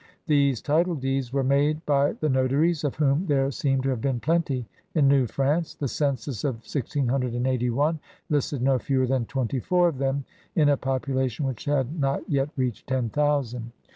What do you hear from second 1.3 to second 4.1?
were made by the notaries, of whom there seem to have